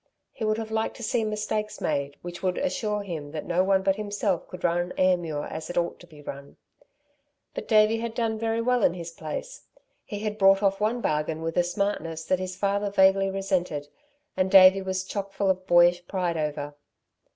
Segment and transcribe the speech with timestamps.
[0.31, 3.83] He would have liked to see mistakes made which would assure him that no one
[3.83, 6.57] but himself could run Ayrmuir as it ought to be run.
[7.53, 9.67] But Davey had done very well in his place.
[10.03, 13.89] He had brought off one bargain with a smartness that his father vaguely resented,
[14.35, 16.73] and Davey was chockful of boyish pride over.